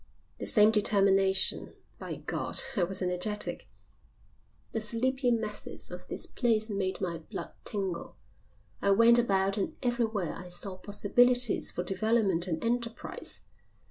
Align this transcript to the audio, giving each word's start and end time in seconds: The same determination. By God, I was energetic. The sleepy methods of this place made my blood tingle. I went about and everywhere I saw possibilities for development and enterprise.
The 0.39 0.47
same 0.47 0.71
determination. 0.71 1.73
By 1.99 2.15
God, 2.15 2.59
I 2.75 2.83
was 2.85 3.03
energetic. 3.03 3.69
The 4.71 4.81
sleepy 4.81 5.29
methods 5.29 5.91
of 5.91 6.07
this 6.07 6.25
place 6.25 6.71
made 6.71 6.99
my 7.01 7.19
blood 7.19 7.51
tingle. 7.65 8.17
I 8.81 8.89
went 8.89 9.19
about 9.19 9.57
and 9.57 9.77
everywhere 9.83 10.33
I 10.35 10.49
saw 10.49 10.75
possibilities 10.77 11.69
for 11.69 11.83
development 11.83 12.47
and 12.47 12.65
enterprise. 12.65 13.41